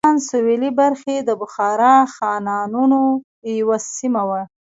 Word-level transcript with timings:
د 0.01 0.03
ازبکستان 0.03 0.27
سوېلې 0.29 0.71
برخې 0.81 1.15
د 1.21 1.29
بخارا 1.41 1.95
خانانو 2.15 3.01
یوه 3.59 3.77
سیمه 3.97 4.21
وه. 4.29 4.41